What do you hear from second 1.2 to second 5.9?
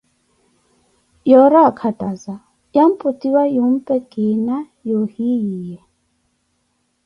yoori akattaza waaputwiwa yumpe kina wa ohiyi ye.